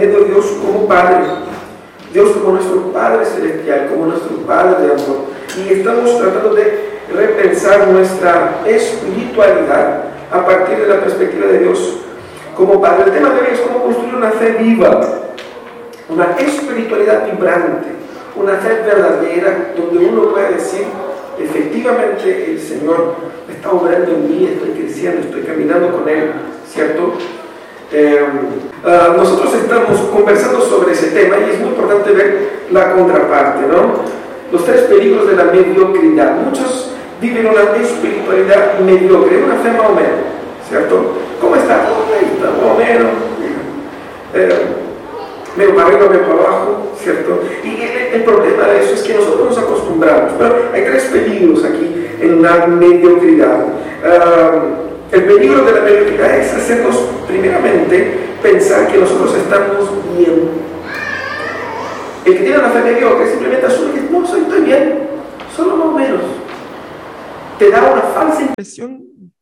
[0.00, 1.24] Dios como Padre,
[2.12, 5.32] Dios como nuestro Padre celestial, como nuestro Padre de amor.
[5.56, 11.98] Y estamos tratando de repensar nuestra espiritualidad a partir de la perspectiva de Dios
[12.56, 13.04] como Padre.
[13.06, 15.00] El tema de hoy es cómo construir una fe viva,
[16.08, 17.88] una espiritualidad vibrante,
[18.36, 20.86] una fe verdadera donde uno pueda decir,
[21.38, 23.14] efectivamente el Señor
[23.50, 26.32] está obrando en mí, estoy creciendo, estoy caminando con Él,
[26.66, 27.14] ¿cierto?
[27.94, 28.18] Eh,
[28.86, 34.00] ah, nosotros estamos conversando sobre ese tema y es muy importante ver la contraparte, ¿no?
[34.50, 36.36] Los tres peligros de la mediocridad.
[36.36, 40.20] Muchos viven una espiritualidad mediocre, una fe más o menos,
[40.68, 41.12] ¿cierto?
[41.40, 41.76] ¿Cómo está?
[41.76, 43.10] Más o menos.
[44.34, 44.66] Eh,
[45.56, 47.40] medio para arriba, medio para abajo, ¿cierto?
[47.62, 47.82] Y
[48.14, 52.40] el, problema de eso es que nosotros nos acostumbramos, pero hay tres peligros aquí en
[52.40, 53.66] la mediocridad.
[54.04, 54.62] Ah,
[55.12, 56.96] el peligro de la mediocridad es hacernos,
[57.26, 60.50] primeramente, pensar que nosotros estamos bien.
[62.24, 65.08] El que tiene una fe mediocre simplemente asume que no, soy, estoy bien,
[65.54, 66.22] solo más o menos
[67.58, 69.32] te da una falsa impresión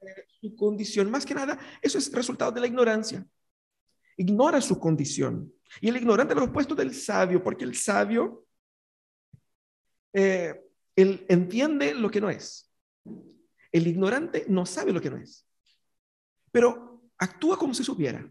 [0.00, 1.10] de su condición.
[1.10, 3.26] Más que nada, eso es resultado de la ignorancia.
[4.16, 5.52] Ignora su condición.
[5.80, 8.46] Y el ignorante lo opuesto del sabio, porque el sabio
[10.14, 10.62] eh,
[10.96, 12.71] él entiende lo que no es.
[13.72, 15.48] El ignorante no sabe lo que no es,
[16.52, 18.30] pero actúa como si supiera.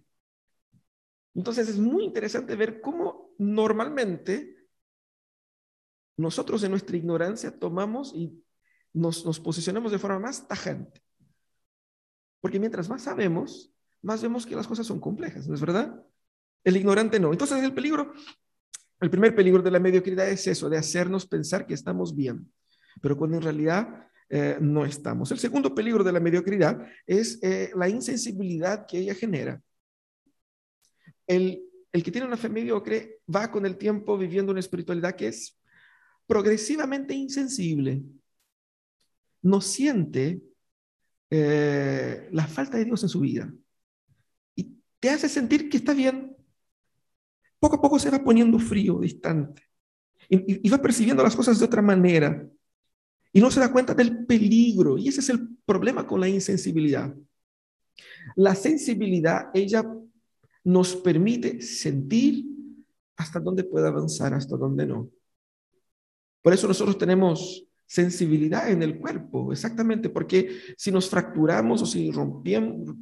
[1.33, 4.61] Entonces es muy interesante ver cómo normalmente
[6.17, 8.43] nosotros en nuestra ignorancia tomamos y
[8.93, 11.01] nos, posicionemos de forma más tajante.
[12.39, 16.03] Porque mientras más sabemos, más vemos que las cosas son complejas, ¿no es verdad?
[16.63, 17.31] El ignorante no.
[17.31, 18.13] Entonces el peligro,
[18.99, 22.51] el primer peligro de la mediocridad es eso, de hacernos pensar que estamos bien,
[23.01, 25.29] pero cuando en realidad eh, no estamos.
[25.31, 29.61] El segundo peligro de la mediocridad es eh, la insensibilidad que ella genera.
[31.27, 31.61] El,
[31.91, 35.59] el que tiene una fe mediocre va con el tiempo viviendo una espiritualidad que es
[36.25, 38.03] progresivamente insensible
[39.41, 40.41] no siente
[41.29, 43.53] eh, la falta de Dios en su vida.
[44.55, 46.37] Y te hace sentir que está bien.
[47.59, 49.63] Poco a poco se va poniendo frío, distante.
[50.29, 52.47] Y, y, va percibiendo las cosas de otra manera.
[53.33, 54.97] Y no se da cuenta del peligro.
[54.97, 57.13] Y ese es el problema con la insensibilidad.
[58.35, 59.85] La sensibilidad, ella
[60.63, 62.45] nos permite sentir
[63.15, 65.09] hasta dónde puede avanzar, hasta dónde no.
[66.41, 72.09] Por eso nosotros tenemos sensibilidad en el cuerpo, exactamente, porque si nos fracturamos o si
[72.09, 72.95] rompemos,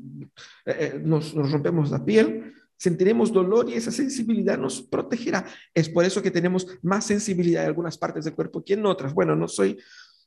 [0.66, 5.45] eh, eh, nos, rompemos la piel, sentiremos dolor y esa sensibilidad nos protegerá.
[5.73, 9.13] Es por eso que tenemos más sensibilidad en algunas partes del cuerpo que en otras.
[9.13, 9.78] Bueno, no soy,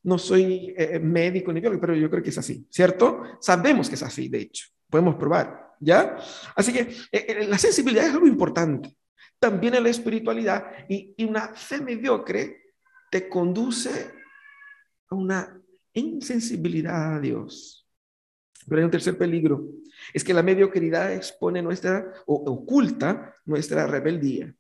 [0.05, 3.23] no soy eh, médico ni biólogo, pero yo creo que es así, ¿cierto?
[3.41, 6.19] Sabemos que es así, de hecho, podemos probar, ¿ya?
[6.55, 6.95] Así que
[7.47, 8.97] la sensibilidad es algo importante.
[9.39, 12.75] También en la espiritualidad y, y una fe mediocre
[13.11, 14.13] te conduce
[15.11, 15.61] una
[15.93, 17.87] insensibilidad a Dios.
[18.67, 19.69] Pero hay un tercer peligro,
[20.15, 24.55] es que la mediocridad expone nuestra o oculta nuestra rebeldía.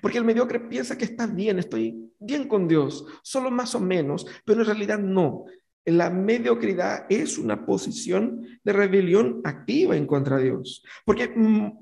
[0.00, 4.26] Porque el mediocre piensa que está bien, estoy bien con Dios, solo más o menos,
[4.44, 5.46] pero en realidad no.
[5.84, 11.72] La mediocridad es una posición de rebelión activa en contra de Dios, porque mm,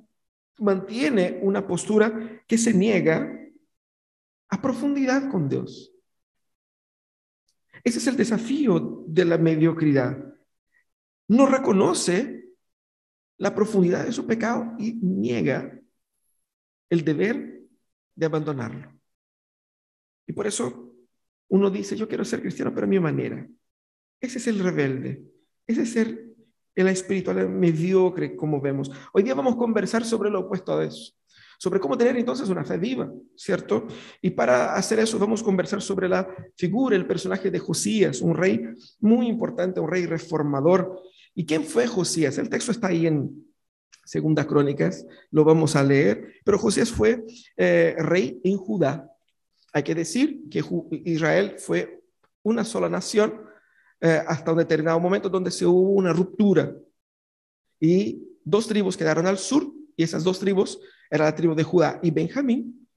[0.58, 3.34] mantiene una postura que se niega
[4.50, 5.92] a profundidad con Dios.
[7.84, 10.16] Ese es el desafío de la mediocridad.
[11.28, 12.47] No reconoce
[13.37, 15.78] la profundidad de su pecado y niega
[16.91, 17.57] el deber
[18.19, 18.93] de abandonarlo.
[20.27, 20.93] Y por eso
[21.49, 23.47] uno dice, yo quiero ser cristiano, pero a mi manera.
[24.20, 25.23] Ese es el rebelde.
[25.67, 26.35] Ese es el,
[26.75, 28.91] el espiritual mediocre, como vemos.
[29.12, 31.15] Hoy día vamos a conversar sobre lo opuesto a eso
[31.61, 33.88] sobre cómo tener entonces una fe viva, ¿cierto?
[34.23, 38.37] Y para hacer eso vamos a conversar sobre la figura, el personaje de Josías, un
[38.37, 38.64] rey
[39.00, 41.03] muy importante, un rey reformador.
[41.35, 42.38] ¿Y quién fue Josías?
[42.38, 43.48] El texto está ahí en
[44.08, 47.26] Segunda Crónicas, lo vamos a leer, pero Josías fue
[47.58, 49.12] eh, rey en Judá.
[49.75, 50.64] Hay que decir que
[51.05, 52.02] Israel fue
[52.43, 53.43] una sola nación
[54.00, 56.75] eh, hasta un determinado momento donde se hubo una ruptura
[57.78, 60.81] y dos tribus quedaron al sur y esas dos tribus
[61.11, 62.88] era la tribu de Judá y Benjamín,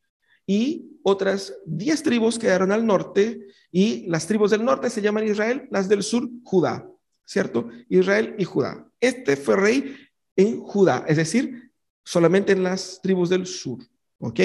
[0.47, 5.67] y otras diez tribus quedaron al norte, y las tribus del norte se llaman Israel,
[5.71, 6.87] las del sur Judá,
[7.25, 7.67] ¿cierto?
[7.89, 8.87] Israel y Judá.
[8.99, 9.95] Este fue rey
[10.35, 11.71] en Judá, es decir,
[12.03, 13.79] solamente en las tribus del sur,
[14.19, 14.39] ¿ok?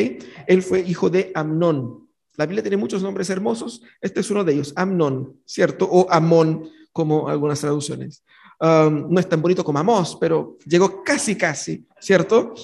[0.47, 2.09] Él fue hijo de Amnón.
[2.37, 5.89] La Biblia tiene muchos nombres hermosos, este es uno de ellos, Amnón, ¿cierto?
[5.91, 8.23] O Amón, como algunas traducciones.
[8.61, 12.55] um, no es tan bonito como Amós, pero llegó casi, casi, ¿cierto?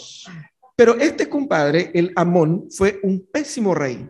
[0.76, 4.08] Pero este compadre, el Amón, fue un pésimo rey,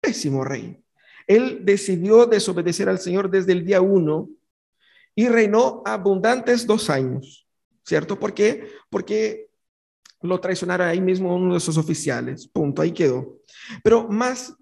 [0.00, 0.82] pésimo rey.
[1.26, 4.30] Él decidió desobedecer al Señor desde el día uno
[5.14, 7.47] y reinó abundantes dos años,
[7.88, 8.20] ¿cierto?
[8.20, 8.34] ¿Por?
[8.90, 9.48] Porque
[10.20, 13.38] lo traicionara ahí mismo uno de sus oficiales, punto, ahí quedó.
[13.82, 14.54] Pero más,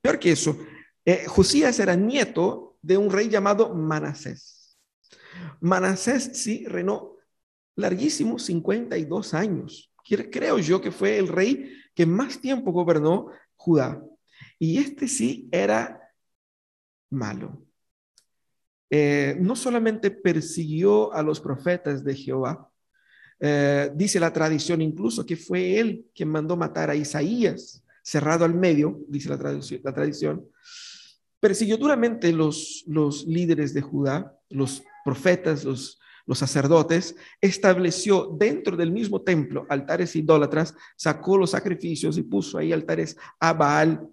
[0.00, 0.58] peor que eso,
[1.04, 4.76] eh, Josías era nieto de un rey llamado Manasés.
[5.60, 7.16] Manasés sí reinó
[7.76, 9.92] larguísimo, 52 años.
[10.04, 14.02] Creo yo que fue el rey que más tiempo gobernó Judá.
[14.58, 16.00] Y este sí era
[17.08, 17.63] malo.
[18.96, 22.70] Eh, no solamente persiguió a los profetas de Jehová,
[23.40, 28.54] eh, dice la tradición incluso que fue él quien mandó matar a Isaías, cerrado al
[28.54, 30.46] medio, dice la, tradición, la tradición.
[31.40, 38.92] Persiguió duramente los, los líderes de Judá, los profetas, los, los sacerdotes, estableció dentro del
[38.92, 44.08] mismo templo altares idólatras, sacó los sacrificios y puso ahí altares a Baal,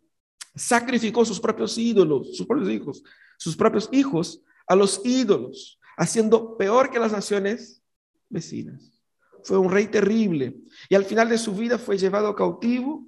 [0.55, 3.03] sacrificó sus propios ídolos, sus propios hijos,
[3.37, 7.83] sus propios hijos a los ídolos, haciendo peor que las naciones
[8.29, 9.01] vecinas.
[9.43, 10.55] Fue un rey terrible
[10.89, 13.07] y al final de su vida fue llevado cautivo,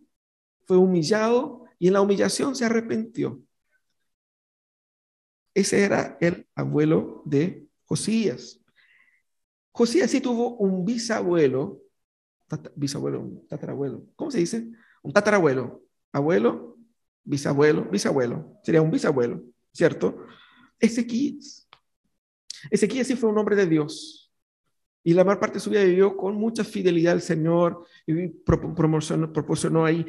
[0.66, 3.42] fue humillado y en la humillación se arrepintió.
[5.54, 8.60] Ese era el abuelo de Josías.
[9.72, 11.82] Josías sí tuvo un bisabuelo,
[12.76, 14.72] bisabuelo, un tatarabuelo, ¿cómo se dice?
[15.02, 16.78] Un tatarabuelo, abuelo,
[17.24, 20.26] bisabuelo, bisabuelo, sería un bisabuelo, ¿cierto?
[20.84, 21.68] Ezequías.
[22.70, 24.32] Ezequías sí fue un hombre de Dios.
[25.04, 29.86] Y la mayor parte de su vida vivió con mucha fidelidad al Señor y proporcionó,
[29.86, 30.06] ahí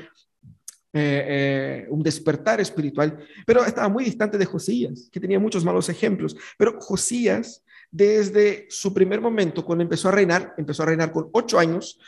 [0.92, 5.88] eh, eh, un despertar espiritual, pero estaba muy distante de Josías, que tenía muchos malos
[5.88, 6.36] ejemplos.
[6.56, 11.58] Pero Josías, desde su primer momento, cuando empezó a reinar, empezó a reinar con ocho
[11.58, 11.98] años,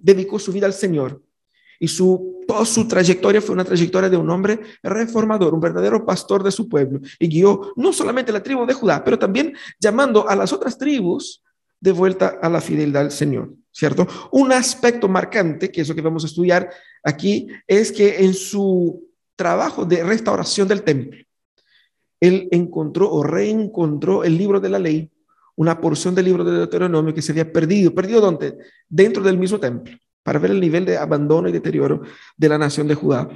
[0.00, 1.22] dedicó su vida al Señor.
[1.78, 6.42] Y su, toda su trayectoria fue una trayectoria de un hombre reformador, un verdadero pastor
[6.42, 7.00] de su pueblo.
[7.18, 11.42] Y guió no solamente la tribu de Judá, pero también llamando a las otras tribus
[11.80, 14.06] de vuelta a la fidelidad al Señor, ¿cierto?
[14.32, 16.70] Un aspecto marcante, que es lo que vamos a estudiar
[17.04, 21.18] aquí, es que en su trabajo de restauración del templo,
[22.20, 25.10] él encontró o reencontró el libro de la ley,
[25.54, 27.94] una porción del libro de Deuteronomio que se había perdido.
[27.94, 28.56] ¿Perdido dónde?
[28.88, 29.96] Dentro del mismo templo
[30.26, 32.02] para ver el nivel de abandono y deterioro
[32.36, 33.28] de la nación de Judá.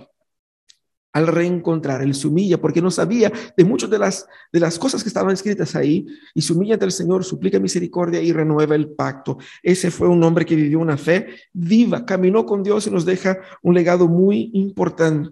[1.13, 5.05] Al reencontrar, él se humilla porque no sabía de muchas de las, de las cosas
[5.05, 6.05] que estaban escritas ahí
[6.35, 9.39] y se humilla ante el Señor, suplica misericordia y renueva el pacto.
[9.63, 13.39] Ese fue un hombre que vivió una fe viva, caminó con Dios y nos deja
[13.63, 15.31] un legado muy importante.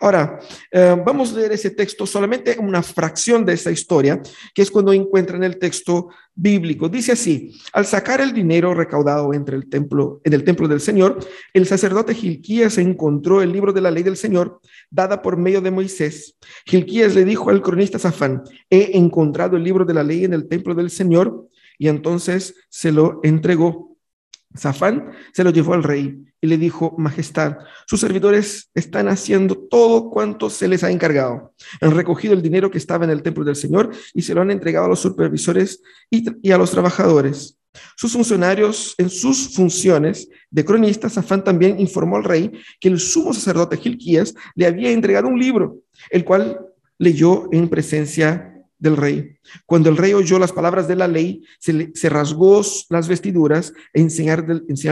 [0.00, 0.38] Ahora,
[0.70, 4.20] eh, vamos a leer ese texto, solamente una fracción de esa historia,
[4.54, 6.88] que es cuando encuentran el texto bíblico.
[6.88, 11.18] Dice así, al sacar el dinero recaudado entre el templo, en el templo del Señor,
[11.52, 15.70] el sacerdote Gilquías encontró el libro de la ley del Señor, dada por medio de
[15.70, 16.36] Moisés.
[16.66, 20.48] Gilquías le dijo al cronista Safán, he encontrado el libro de la ley en el
[20.48, 23.85] templo del Señor, y entonces se lo entregó.
[24.58, 30.10] Zafán se lo llevó al rey y le dijo, Majestad, sus servidores están haciendo todo
[30.10, 31.54] cuanto se les ha encargado.
[31.80, 34.50] Han recogido el dinero que estaba en el templo del Señor y se lo han
[34.50, 37.58] entregado a los supervisores y, a los trabajadores.
[37.96, 43.34] Sus funcionarios, en sus funciones de cronista, Zafán también informó al rey que el sumo
[43.34, 46.58] sacerdote Gilquías le había entregado un libro, el cual
[46.98, 49.36] leyó en presencia del rey.
[49.64, 54.46] Cuando el rey oyó las palabras de la ley, se, rasgó las vestiduras en señal,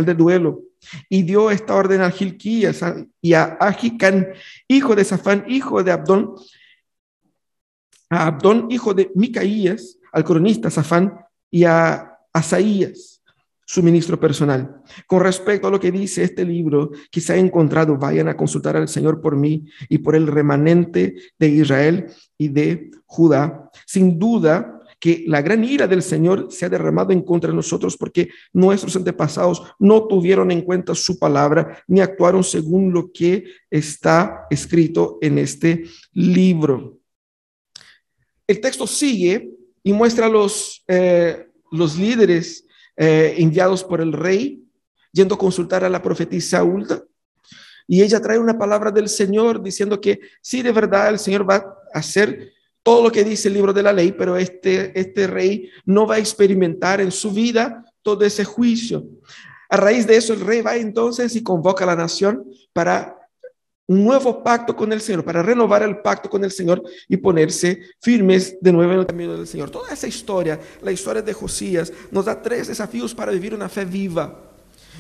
[0.04, 0.62] de duelo
[1.08, 2.80] y dio esta orden a Gilquías
[3.20, 4.28] y a Ajicán,
[4.68, 6.34] hijo de Safán, hijo de Abdón,
[8.10, 11.14] a Abdón, hijo de Micaías, al cronista Safán
[11.50, 13.13] y a Asaías
[13.66, 14.82] su ministro personal.
[15.06, 16.90] Con respecto a lo que dice este libro
[17.24, 21.48] se ha encontrado, vayan a consultar al Señor por mí y por el remanente de
[21.48, 22.06] Israel
[22.36, 23.70] y de Judá.
[23.86, 27.96] Sin duda que la gran ira del Señor se ha derramado en contra de nosotros
[27.96, 34.46] porque nuestros antepasados no tuvieron en cuenta su palabra ni actuaron según lo que está
[34.50, 36.98] escrito en este libro.
[38.46, 39.50] El texto sigue
[39.82, 42.66] y muestra los, eh, los líderes
[42.96, 44.62] eh, enviados por el rey,
[45.12, 47.02] yendo a consultar a la profetisa Ulta.
[47.86, 51.56] Y ella trae una palabra del Señor diciendo que sí, de verdad, el Señor va
[51.56, 55.70] a hacer todo lo que dice el libro de la ley, pero este, este rey
[55.84, 59.06] no va a experimentar en su vida todo ese juicio.
[59.70, 63.16] A raíz de eso, el rey va entonces y convoca a la nación para
[63.86, 67.80] un nuevo pacto con el Señor, para renovar el pacto con el Señor y ponerse
[68.00, 69.70] firmes de nuevo en el camino del Señor.
[69.70, 73.84] Toda esa historia, la historia de Josías, nos da tres desafíos para vivir una fe
[73.84, 74.40] viva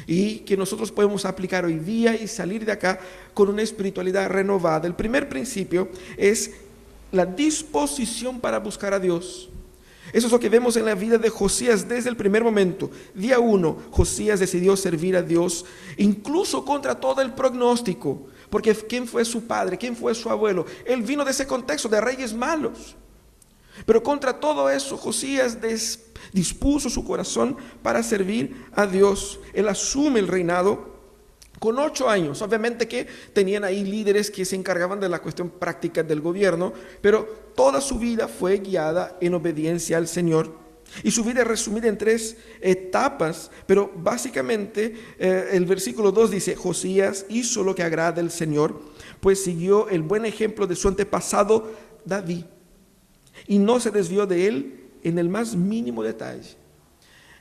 [0.06, 2.98] y que nosotros podemos aplicar hoy día y salir de acá
[3.32, 4.86] con una espiritualidad renovada.
[4.86, 5.88] El primer principio
[6.18, 6.50] es
[7.10, 9.48] la disposición para buscar a Dios.
[10.12, 12.90] Eso es lo que vemos en la vida de Josías desde el primer momento.
[13.14, 15.64] Día uno, Josías decidió servir a Dios,
[15.96, 18.26] incluso contra todo el pronóstico.
[18.50, 19.78] Porque ¿quién fue su padre?
[19.78, 20.66] ¿Quién fue su abuelo?
[20.84, 22.96] Él vino de ese contexto de reyes malos.
[23.86, 25.58] Pero contra todo eso, Josías
[26.32, 29.40] dispuso su corazón para servir a Dios.
[29.52, 30.94] Él asume el reinado
[31.58, 32.40] con ocho años.
[32.42, 37.24] Obviamente que tenían ahí líderes que se encargaban de la cuestión práctica del gobierno, pero
[37.56, 40.63] toda su vida fue guiada en obediencia al Señor.
[41.02, 46.54] Y su vida es resumida en tres etapas, pero básicamente eh, el versículo 2 dice,
[46.54, 48.80] Josías hizo lo que agrada al Señor,
[49.20, 51.72] pues siguió el buen ejemplo de su antepasado
[52.04, 52.44] David
[53.46, 56.56] y no se desvió de él en el más mínimo detalle.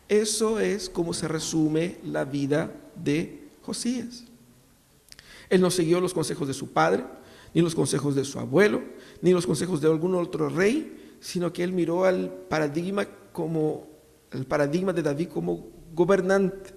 [0.10, 4.26] Eso es como se resume la vida de Josías.
[5.50, 7.06] Él no siguió los consejos de su padre,
[7.54, 8.82] ni los consejos de su abuelo,
[9.22, 13.88] ni los consejos de algún otro rey, sino que él miró al paradigma como
[14.32, 16.72] el paradigma de David como gobernante.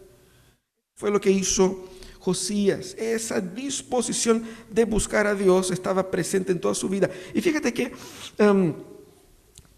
[0.94, 1.84] Fue lo que hizo
[2.18, 2.94] Josías.
[2.98, 7.08] Esa disposición de buscar a Dios estaba presente en toda su vida.
[7.34, 7.92] Y fíjate que
[8.38, 8.75] em,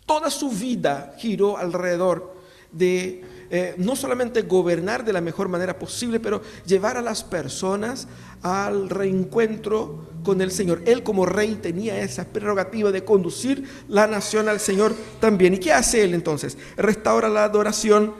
[0.06, 2.38] toda su vida giró alrededor
[2.72, 8.06] de eh, no solamente gobernar de la mejor manera posible, pero llevar a las personas
[8.42, 10.82] al reencuentro con el Señor.
[10.84, 15.54] Él como rey tenía esa prerrogativa de conducir la nación al Señor también.
[15.54, 16.58] ¿Y qué hace él entonces?
[16.76, 18.12] Restaura la adoración.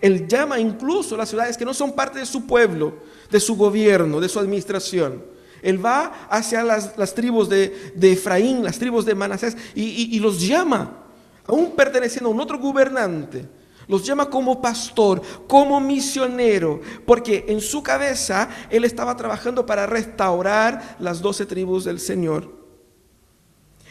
[0.00, 2.94] Él llama incluso a las ciudades que no son parte de su pueblo,
[3.32, 5.24] de su gobierno, de su administración.
[5.60, 11.04] Él va hacia las, tribus de, Efraín, las tribus de Manasés, y los llama,
[11.48, 13.44] aún perteneciendo a un otro gobernante
[13.88, 20.96] los llama como pastor, como misionero, porque en su cabeza él estaba trabajando para restaurar
[20.98, 22.54] las doce tribus del Señor.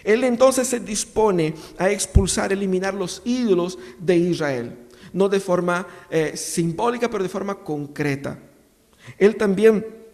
[0.03, 4.77] Él entonces se dispone a expulsar, eliminar los ídolos de Israel,
[5.13, 8.37] no de forma eh, simbólica, pero de forma concreta.
[9.17, 10.04] Él también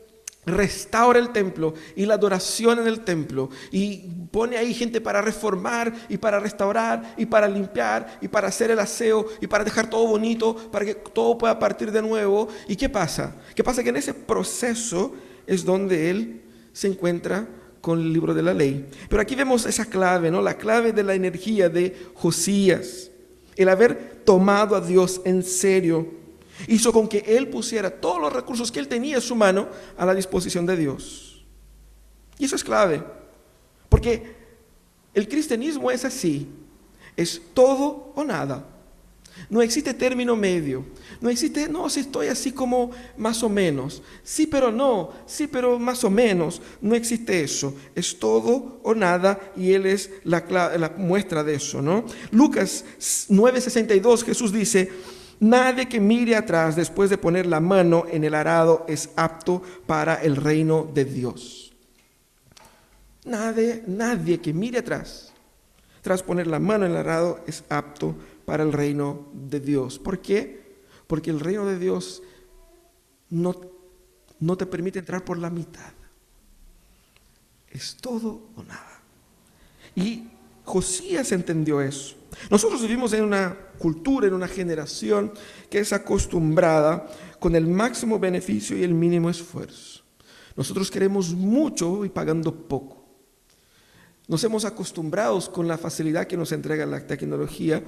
[0.46, 3.98] restaura el templo y la adoración en el templo y
[4.32, 8.80] pone ahí gente para reformar y para restaurar y para limpiar y para hacer el
[8.80, 12.48] aseo y para dejar todo bonito para que todo pueda partir de nuevo.
[12.68, 13.36] ¿Y qué pasa?
[13.56, 13.84] ¿Qué pasa?
[13.84, 15.14] Que en ese proceso
[15.46, 16.42] es donde él
[16.74, 17.48] se encuentra
[17.82, 18.88] con el libro de la ley.
[19.10, 20.42] Pero aquí vemos esa clave, ¿no?
[20.42, 23.12] La clave de la energía de Josías,
[23.56, 26.21] el haber tomado a Dios en serio
[26.68, 30.06] hizo con que él pusiera todos los recursos que él tenía en su mano a
[30.06, 31.44] la disposición de Dios.
[32.38, 33.04] Y eso es clave,
[33.90, 34.36] porque
[35.14, 36.48] el cristianismo es así,
[37.16, 38.66] es todo o nada.
[39.50, 40.86] No existe término medio.
[41.20, 44.02] No existe, no, si estoy así como más o menos.
[44.24, 45.12] Sí, pero no.
[45.26, 46.62] Sí, pero más o menos.
[46.82, 47.74] No existe eso.
[47.96, 50.44] Es todo o nada y Él es la,
[50.78, 52.06] la muestra de eso, ¿no?
[52.32, 52.86] Lucas
[53.30, 54.92] 9:62, Jesús dice,
[55.42, 60.22] Nadie que mire atrás después de poner la mano en el arado es apto para
[60.22, 61.74] el reino de Dios.
[63.26, 65.34] Nadie, nadie que mire atrás
[66.04, 69.98] tras poner la mano en el arado es apto para el reino de Dios.
[69.98, 70.78] ¿Por qué?
[71.08, 72.22] Porque el reino de Dios
[73.32, 73.60] no,
[74.40, 75.92] no te permite entrar por la mitad.
[77.68, 79.02] Es todo o nada.
[79.96, 80.28] Y
[80.66, 82.21] Josías entendió eso.
[82.50, 85.32] Nosotros vivimos en una cultura, en una generación
[85.70, 87.08] que es acostumbrada
[87.40, 90.02] con el máximo beneficio y el mínimo esfuerzo.
[90.56, 93.06] Nosotros queremos mucho y pagando poco.
[94.28, 97.84] Nos hemos acostumbrado con la facilidad que nos entrega la tecnología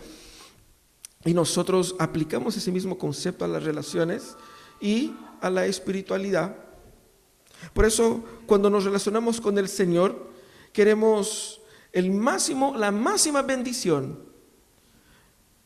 [1.26, 4.36] y nosotros aplicamos ese mismo concepto a las relaciones
[4.82, 6.58] y a la espiritualidad.
[7.74, 10.32] Por eso, cuando nos relacionamos con el Señor,
[10.74, 11.62] queremos
[11.94, 14.33] el máximo, la máxima bendición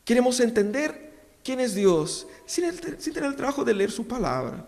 [0.08, 1.12] Queremos entender
[1.44, 4.66] quién es Dios sin, tener el trabajo de leer su palabra.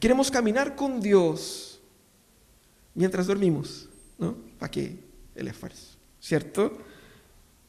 [0.00, 1.80] Queremos caminar con Dios
[2.96, 3.88] mientras dormimos,
[4.18, 4.34] ¿no?
[4.58, 4.98] ¿Para qué
[5.36, 5.96] el esfuerzo?
[6.18, 6.76] ¿Cierto?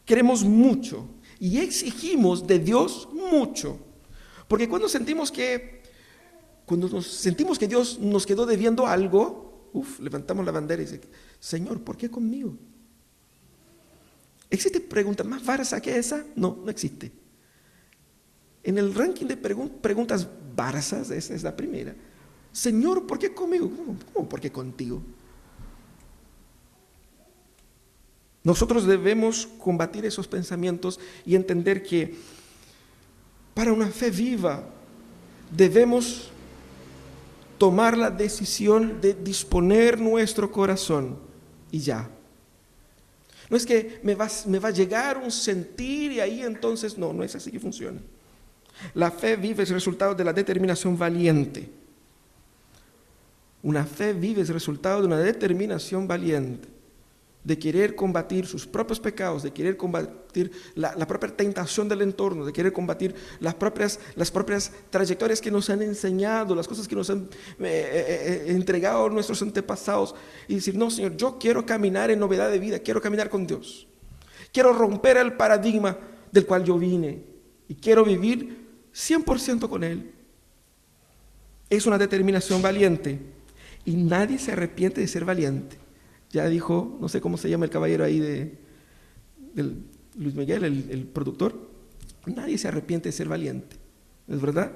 [0.03, 1.07] Queremos mucho
[1.39, 3.77] y exigimos de Dios mucho.
[4.47, 5.83] Porque cuando sentimos que,
[6.65, 11.09] cuando nos sentimos que Dios nos quedó debiendo algo, uf, levantamos la bandera y decimos,
[11.39, 12.57] Señor, ¿por qué conmigo?
[14.49, 16.25] ¿Existe pregunta más barata que esa?
[16.35, 17.11] No, no existe.
[18.63, 21.95] En el ranking de preguntas baratas, esa es la primera.
[22.51, 23.69] Señor, ¿por qué conmigo?
[24.13, 24.29] ¿Cómo?
[24.29, 25.01] ¿Por qué contigo?
[28.43, 32.15] Nosotros debemos combatir esos pensamientos y entender que
[33.55, 34.63] para una fe viva
[35.51, 36.29] debemos
[37.57, 41.17] tomar la decisión de disponer nuestro corazón
[41.71, 42.09] y ya.
[43.49, 47.35] No es que me va, a llegar un sentir y ahí entonces, no, no es
[47.35, 47.99] así que funciona.
[48.93, 51.69] La fe vive es resultado de la determinación valiente.
[53.63, 56.74] Una fe vive es resultado de una determinación valiente
[57.45, 62.51] de querer combatir sus propios pecados, de querer combatir la, propia tentación del entorno, de
[62.51, 67.07] querer combatir las propias, las propias trayectorias que nos han enseñado, las cosas que nos
[67.11, 67.27] han eh,
[67.59, 70.15] eh, eh, entregado nuestros antepasados,
[70.47, 73.87] y decir, no, Señor, yo quiero caminar en novedad de vida, quiero caminar con Dios,
[74.51, 75.99] quiero romper el paradigma
[76.31, 77.23] del cual yo vine,
[77.67, 80.11] y quiero vivir 100% con Él.
[81.69, 83.19] Es una determinación valiente,
[83.85, 85.84] y nadie se arrepiente de ser valiente.
[86.35, 88.57] Ya dijo, no sé cómo se llama el caballero ahí de,
[90.17, 91.55] Luis Miguel, el, productor,
[92.25, 93.77] nadie se arrepiente de ser valiente,
[94.27, 94.73] ¿es verdad?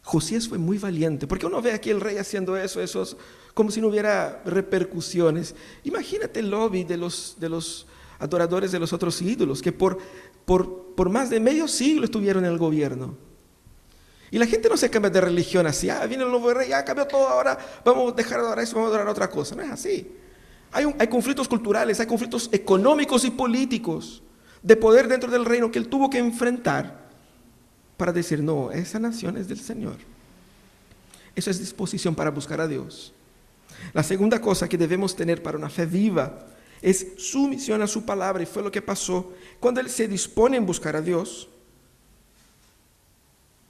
[0.00, 3.18] Josías fue muy valiente, porque uno ve aquí el rey haciendo eso, eso
[3.52, 5.54] como si no hubiera repercusiones.
[5.84, 7.86] Imagínate el lobby de los, de los
[8.18, 9.98] adoradores de los otros ídolos, que por,
[10.46, 13.14] por, por más de medio siglo estuvieron en el gobierno.
[14.30, 16.84] Y la gente no se cambia de religión así, ah, viene el nuevo rey, ya
[16.84, 19.56] cambió todo, ahora vamos a dejar de adorar eso, vamos a adorar otra cosa.
[19.56, 20.12] No es así.
[20.72, 24.22] Hay, hay conflictos culturales, hay conflictos económicos y políticos
[24.62, 27.08] de poder dentro del reino que él tuvo que enfrentar
[27.96, 29.96] para decir, no, esa nación es del Señor.
[31.34, 33.12] Eso es disposición para buscar a Dios.
[33.92, 36.46] La segunda cosa que debemos tener para una fe viva
[36.82, 40.66] es sumisión a su palabra y fue lo que pasó cuando él se dispone en
[40.66, 41.48] buscar a Dios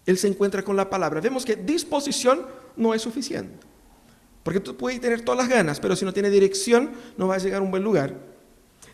[0.06, 1.20] él se encuentra con la palabra.
[1.20, 3.66] Vemos que disposición no es suficiente.
[4.42, 7.38] Porque tú puedes tener todas las ganas, pero si no tiene dirección, no va a
[7.38, 8.30] llegar a un buen lugar.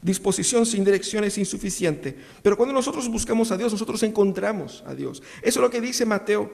[0.02, 2.16] Disposición sin dirección es insuficiente.
[2.42, 5.22] Pero cuando nosotros buscamos a Dios, nosotros encontramos a Dios.
[5.42, 6.50] Eso es lo que dice Mateo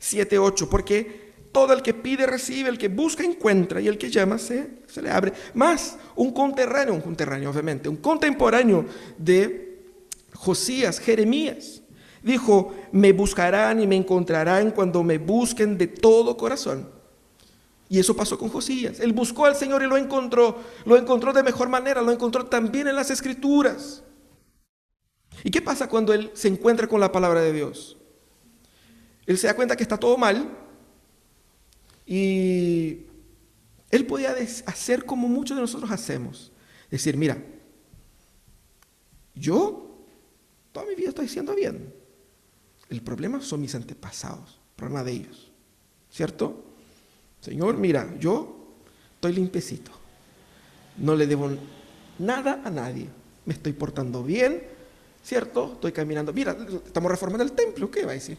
[0.00, 4.38] 7:8, porque todo el que pide recibe, el que busca encuentra y el que llama
[4.38, 5.32] se, se le abre.
[5.54, 8.86] Más un conterráneo, un conterráneo obviamente, un contemporáneo
[9.18, 9.84] de
[10.34, 11.81] Josías, Jeremías
[12.22, 16.88] Dijo, me buscarán y me encontrarán cuando me busquen de todo corazón.
[17.88, 19.00] Y eso pasó con Josías.
[19.00, 20.56] Él buscó al Señor y lo encontró.
[20.86, 24.02] Lo encontró de mejor manera, lo encontró también en las escrituras.
[25.44, 27.98] ¿Y qué pasa cuando él se encuentra con la palabra de Dios?
[29.26, 30.56] Él se da cuenta que está todo mal
[32.06, 33.06] y
[33.90, 34.34] él podía
[34.66, 36.50] hacer como muchos de nosotros hacemos.
[36.90, 37.42] Decir, mira,
[39.34, 39.98] yo
[40.72, 42.01] toda mi vida estoy haciendo bien.
[42.92, 45.50] El problema son mis antepasados, el problema de ellos.
[46.10, 46.62] ¿Cierto?
[47.40, 48.74] Señor, mira, yo
[49.14, 49.90] estoy limpecito.
[50.98, 51.48] No le debo
[52.18, 53.08] nada a nadie.
[53.46, 54.62] Me estoy portando bien,
[55.24, 55.72] ¿cierto?
[55.72, 56.34] Estoy caminando.
[56.34, 58.36] Mira, estamos reformando el templo, ¿qué va a decir?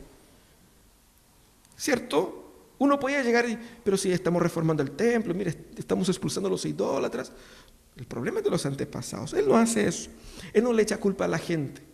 [1.76, 2.52] ¿Cierto?
[2.78, 6.64] Uno podía llegar y, pero si estamos reformando el templo, mire, estamos expulsando a los
[6.64, 7.32] idólatras.
[7.98, 9.34] El problema es de los antepasados.
[9.34, 10.12] Él no hace eso.
[10.54, 11.93] Él no le echa culpa a la gente.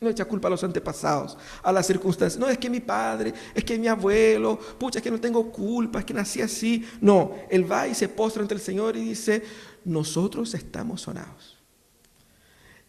[0.00, 2.38] No echa culpa a los antepasados, a las circunstancias.
[2.38, 6.00] No, es que mi padre, es que mi abuelo, pucha, es que no tengo culpa,
[6.00, 6.86] es que nací así.
[7.00, 9.42] No, él va y se postra ante el Señor y dice,
[9.84, 11.56] nosotros estamos sonados.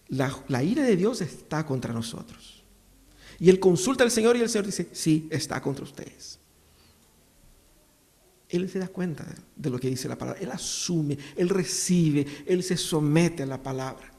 [0.10, 2.64] La, la ira de Dios está contra nosotros.
[3.40, 6.40] Y él consulta al Señor y el Señor dice, sí, está contra ustedes.
[8.50, 10.42] Él se da cuenta de lo que dice la palabra.
[10.42, 14.12] Él asume, él recibe, él se somete a la palabra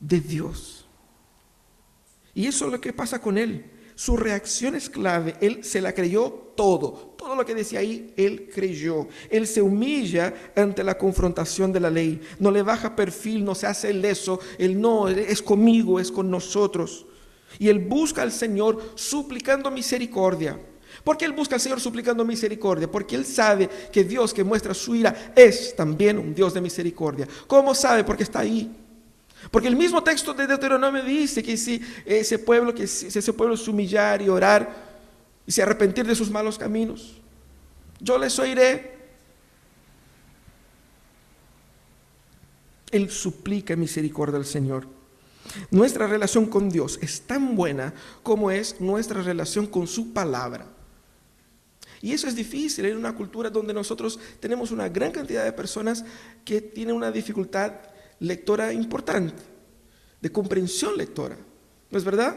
[0.00, 0.85] de Dios.
[2.36, 3.64] Y eso es lo que pasa con él.
[3.94, 5.36] Su reacción es clave.
[5.40, 7.14] Él se la creyó todo.
[7.16, 9.08] Todo lo que decía ahí, él creyó.
[9.30, 12.20] Él se humilla ante la confrontación de la ley.
[12.38, 14.38] No le baja perfil, no se hace leso.
[14.58, 17.06] Él no, es conmigo, es con nosotros.
[17.58, 20.60] Y él busca al Señor suplicando misericordia.
[21.02, 22.90] ¿Por qué él busca al Señor suplicando misericordia?
[22.90, 27.26] Porque él sabe que Dios que muestra su ira es también un Dios de misericordia.
[27.46, 28.04] ¿Cómo sabe?
[28.04, 28.85] Porque está ahí.
[29.50, 33.70] Porque el mismo texto de Deuteronomio dice que si ese pueblo, que ese pueblo se
[33.70, 34.74] humillar y orar
[35.46, 37.20] y se arrepentir de sus malos caminos,
[38.00, 38.96] yo les oiré.
[42.90, 44.86] Él suplica misericordia al Señor.
[45.70, 50.66] Nuestra relación con Dios es tan buena como es nuestra relación con su palabra.
[52.02, 56.04] Y eso es difícil en una cultura donde nosotros tenemos una gran cantidad de personas
[56.44, 57.72] que tienen una dificultad
[58.20, 59.42] lectora importante,
[60.20, 61.36] de comprensión lectora.
[61.90, 62.36] ¿No es verdad?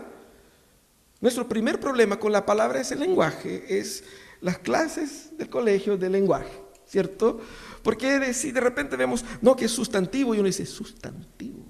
[1.21, 4.03] Nuestro primer problema con la palabra es el lenguaje, es
[4.41, 6.69] las clases del colegio del lenguaje.
[6.89, 7.39] ¿cierto?
[7.83, 11.63] Porque si de repente vemos, no, que es sustantivo, y uno dice, sustantivo,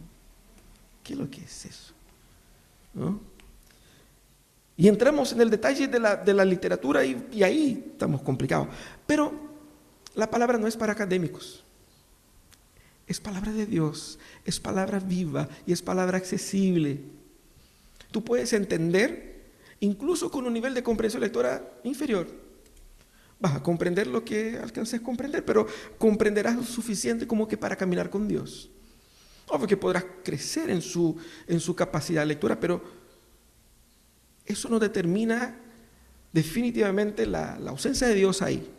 [1.03, 1.93] ¿qué es lo que es eso?
[4.77, 8.69] Y entramos en el detalle de la, literatura y, y ahí estamos complicados.
[9.05, 9.33] Pero
[10.15, 11.65] la palabra no es para académicos.
[13.09, 16.99] Es palabra de Dios, es palabra viva y es palabra accesible.
[18.11, 22.27] Tú puedes entender, incluso con un nivel de comprensión lectora inferior.
[23.39, 25.65] Vas a comprender lo que alcances a comprender, pero
[25.97, 28.69] comprenderás lo suficiente como que para caminar con Dios.
[29.47, 31.17] Obvio que podrás crecer en su,
[31.47, 32.83] en su capacidad de lectura, pero
[34.45, 35.59] eso no determina
[36.31, 38.71] definitivamente la, la ausencia de Dios ahí.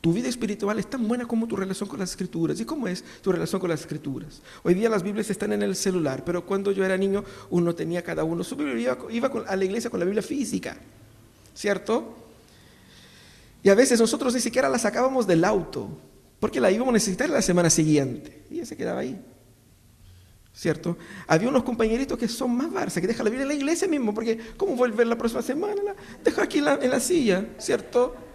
[0.00, 2.60] Tu vida espiritual es tan buena como tu relación con las escrituras.
[2.60, 4.42] ¿Y cómo es tu relación con las escrituras?
[4.62, 8.02] Hoy día las Biblias están en el celular, pero cuando yo era niño uno tenía
[8.02, 10.76] cada uno su Biblia, iba, a la iglesia con la Biblia física,
[11.52, 12.16] ¿cierto?
[13.64, 15.88] Y a veces nosotros ni siquiera la sacábamos del auto,
[16.38, 18.44] porque la íbamos a necesitar la semana siguiente.
[18.50, 19.20] Y ella se quedaba ahí.
[20.54, 20.96] ¿Cierto?
[21.26, 24.14] Había unos compañeritos que son más barça, que dejan la Biblia en la iglesia mismo,
[24.14, 25.94] porque ¿cómo volver la próxima semana?
[26.22, 28.27] deja aquí en la, en la silla, ¿cierto?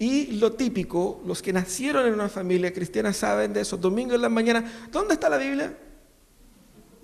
[0.00, 3.76] Y lo típico, los que nacieron en una familia cristiana saben de eso.
[3.76, 5.76] Domingo en la mañana, ¿dónde está la Biblia?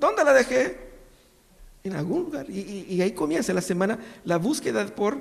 [0.01, 0.79] ¿Dónde la dejé?
[1.85, 2.49] En algún lugar.
[2.49, 5.21] Y, ahí comienza la semana la búsqueda por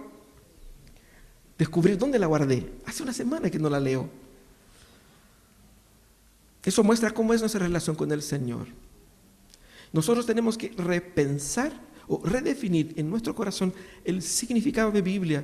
[1.57, 2.71] descubrir dónde la guardé.
[2.85, 4.09] Hace una semana que no la leo.
[6.63, 8.67] Eso muestra cómo es nuestra relación con el Señor.
[9.91, 11.73] Nosotros tenemos que repensar
[12.07, 13.73] o redefinir en nuestro corazón
[14.05, 15.43] el significado de Biblia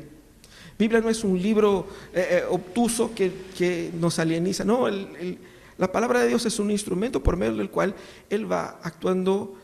[0.77, 4.87] Biblia no es un libro eh, eh, obtuso que, nos alieniza, no,
[5.77, 7.95] la palabra de Dios es un instrumento por medio del cual
[8.29, 9.55] Él va actuando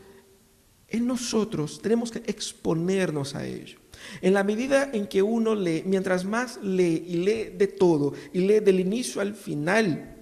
[0.88, 3.78] en nosotros, tenemos que exponernos a ello.
[4.22, 8.40] En la medida en que uno lee, mientras más lee y lee de todo, y
[8.40, 10.16] lee del inicio al final,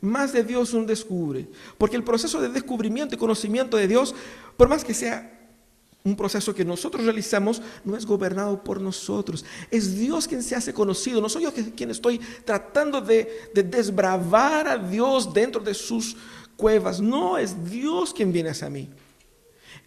[0.00, 1.48] más de Dios uno descubre.
[1.78, 4.14] Porque el proceso de descubrimiento y conocimiento de Dios,
[4.56, 5.33] por más que sea
[6.06, 9.42] un proceso que nosotros realizamos no es gobernado por nosotros.
[9.70, 11.18] Es Dios quien se hace conocido.
[11.18, 16.14] No soy yo quien estoy tratando de, desbravar a Dios dentro de sus
[16.58, 17.00] cuevas.
[17.00, 18.90] No, es Dios quien viene hacia mí.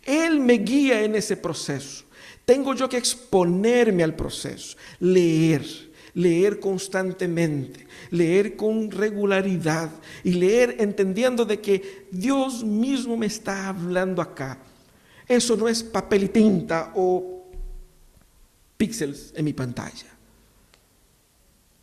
[0.04, 2.06] Él me guía en ese proceso.
[2.46, 5.64] Tengo yo que exponerme al proceso, leer,
[6.16, 9.92] leer constantemente, leer con regularidad
[10.24, 14.58] y leer entendiendo de que Dios mismo me está hablando acá.
[15.28, 17.44] Eso no es papel y tinta o
[18.78, 20.08] píxeles en mi pantalla.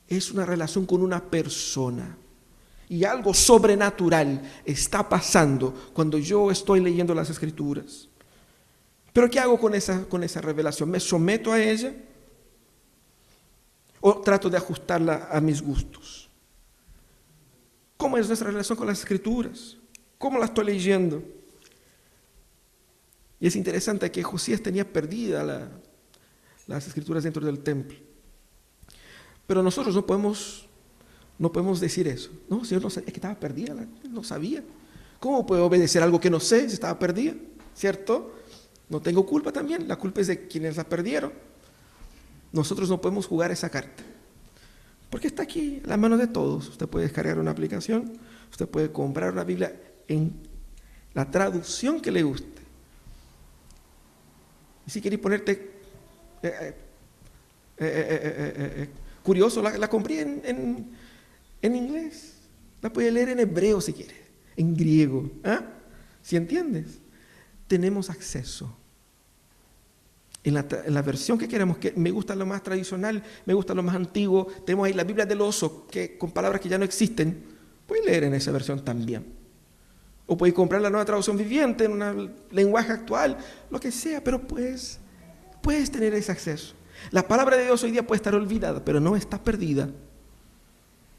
[0.08, 2.16] Es una relación con una persona.
[2.88, 8.08] Y algo sobrenatural está pasando cuando yo estoy leyendo las escrituras.
[9.12, 10.90] Pero ¿qué hago con esa, con esa revelación?
[10.90, 11.94] ¿Me someto a ella?
[14.00, 16.28] ¿O trato de ajustarla a mis gustos?
[17.96, 19.76] ¿Cómo es nuestra relación con las escrituras?
[20.18, 21.22] ¿Cómo la estoy leyendo?
[23.44, 25.68] Y es interesante que Josías tenía perdida
[26.66, 27.98] las escrituras dentro del templo.
[29.46, 30.66] Pero nosotros no podemos,
[31.38, 32.30] no podemos decir eso.
[32.48, 33.74] No, Señor, no, es que estaba perdida,
[34.08, 34.64] no sabía.
[35.20, 37.34] ¿Cómo puedo obedecer algo que no sé si estaba perdida?
[37.74, 38.34] ¿Cierto?
[38.88, 41.30] No tengo culpa también, la culpa es de quienes la perdieron.
[42.50, 44.02] Nosotros no podemos jugar esa carta.
[45.10, 46.70] Porque está aquí en la mano de todos.
[46.70, 48.10] Usted puede descargar una aplicación,
[48.50, 49.78] usted puede comprar una Biblia
[50.08, 50.32] en
[51.12, 52.53] la traducción que le guste.
[54.86, 55.70] Y si queréis ponerte
[56.42, 56.74] eh,
[57.78, 58.88] eh, eh,
[59.22, 60.94] curioso, la, compré en,
[61.62, 62.34] inglés.
[62.82, 64.16] La puedes leer en hebreo si quieres,
[64.56, 65.30] en griego.
[65.44, 65.62] ¿ah?
[66.22, 66.98] Si entiendes,
[67.66, 68.76] tenemos acceso.
[70.42, 73.72] En la, en la, versión que queremos, que me gusta lo más tradicional, me gusta
[73.72, 76.84] lo más antiguo, tenemos ahí la Biblia del oso, que con palabras que ya no
[76.84, 77.42] existen,
[77.86, 79.43] puedes leer en esa versión también.
[80.26, 83.36] O puedes comprar la nueva traducción viviente en un lenguaje actual,
[83.70, 84.98] lo que sea, pero puedes,
[85.60, 86.74] puedes tener ese acceso.
[87.10, 89.88] La palabra de Dios hoy día puede estar olvidada, pero no está perdida.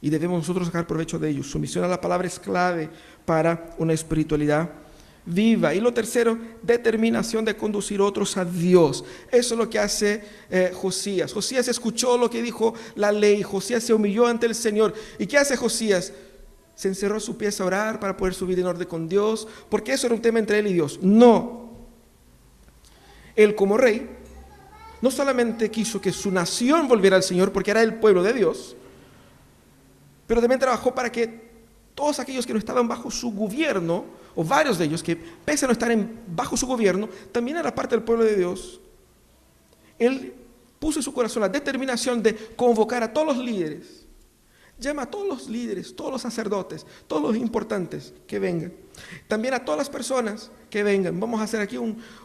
[0.02, 1.44] Y debemos nosotros sacar provecho de ello.
[1.44, 2.89] Su misión a la palabra es clave
[3.26, 4.70] para una espiritualidad
[5.26, 5.74] viva.
[5.74, 9.04] Y lo tercero, determinación de conducir otros a Dios.
[9.32, 11.34] Eso es lo que hace eh, Josías.
[11.34, 13.41] Josías escuchó lo que dijo la ley.
[13.44, 14.94] Josías se humilló ante el Señor.
[15.18, 16.13] ¿Y qué hace Josías?
[16.75, 19.93] Se encerró a su pieza a orar para poder subir en orden con Dios, porque
[19.93, 20.99] eso era un tema entre él y Dios.
[21.01, 21.71] No.
[23.35, 24.09] Él como rey
[25.01, 28.75] no solamente quiso que su nación volviera al Señor, porque era el pueblo de Dios,
[30.27, 31.45] pero también trabajó para que
[31.93, 35.67] todos aquellos que no estaban bajo su gobierno, o varios de ellos que pese a
[35.67, 35.95] no estar
[36.27, 38.81] bajo su gobierno, también era parte del pueblo de Dios,
[39.97, 40.33] él
[40.79, 44.05] puso en su corazón la determinación de convocar a todos los líderes.
[44.77, 48.73] Llama a todos los líderes, todos los sacerdotes, todos los importantes que vengan.
[49.27, 51.17] También a todas las personas que vengan.
[51.19, 51.77] Vamos a hacer aquí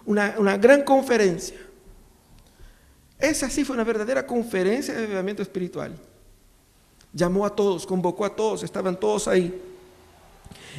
[0.05, 1.57] una, gran conferencia.
[3.19, 5.97] Esa sí fue una verdadera conferencia de avivamiento espiritual.
[7.13, 9.61] Llamó a todos, convocó a todos, estaban todos ahí.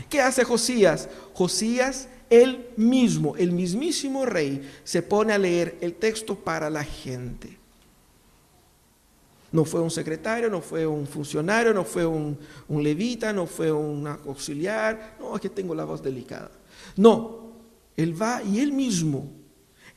[0.09, 1.07] ¿Qué hace Josías?
[1.33, 7.60] Josías, él mismo, el mismísimo rey, se pone a leer el texto para la gente.
[9.51, 12.37] No fue un secretario, no fue un funcionario, no fue un,
[12.69, 15.17] levita, no fue un auxiliar.
[15.19, 16.51] No, es que tengo la voz delicada.
[16.95, 17.51] No,
[17.97, 19.29] él va y él mismo,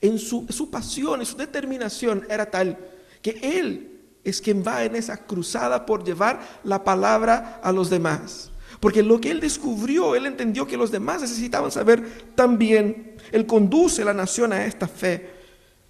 [0.00, 2.76] en su, su pasión, en su determinación, era tal
[3.22, 8.50] que él es quien va en esa cruzada por llevar la palabra a los demás.
[8.80, 13.16] Porque lo que él descubrió, él entendió que los demás necesitaban saber también.
[13.32, 15.30] Él conduce la nación a esta fe.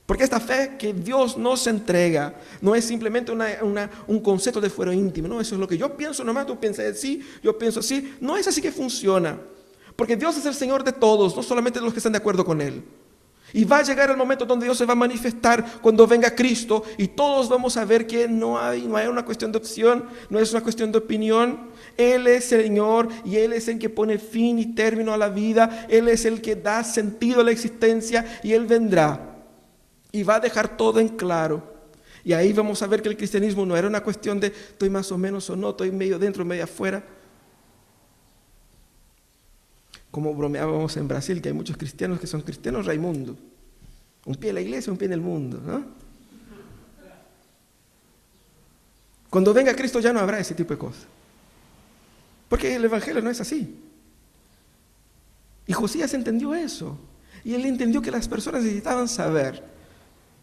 [0.06, 5.28] Porque esta fe que Dios nos entrega no es simplemente un concepto de fuero íntimo.
[5.28, 8.14] No, eso es lo que yo pienso nomás, tú piensas así, yo pienso así.
[8.20, 9.38] No es así que funciona.
[9.96, 12.44] Porque Dios es el Señor de todos, no solamente de los que están de acuerdo
[12.44, 12.84] con Él.
[13.54, 16.82] Y va a llegar el momento donde Dios se va a manifestar cuando venga Cristo
[16.98, 20.40] y todos vamos a ver que no hay, no hay una cuestión de opción, no
[20.40, 21.70] es una cuestión de opinión.
[21.96, 25.28] Él es el Señor y Él es el que pone fin y término a la
[25.28, 25.86] vida.
[25.88, 29.33] Él es el que da sentido a la existencia y Él vendrá
[30.14, 31.74] y va a dejar todo en claro.
[32.22, 35.10] Y ahí vamos a ver que el cristianismo no era una cuestión de estoy más
[35.10, 37.04] o menos o no, estoy medio dentro, medio afuera.
[40.12, 43.36] Como bromeábamos en Brasil, que hay muchos cristianos que son cristianos Raimundo.
[44.24, 45.60] Un pie en la iglesia, un pie en el mundo.
[49.28, 51.08] Cuando venga Cristo ya no habrá ese tipo de cosas.
[52.48, 53.80] Porque el Evangelio no es así.
[55.66, 56.96] Y Josías entendió eso.
[57.42, 59.73] Y él entendió que las personas necesitaban saber.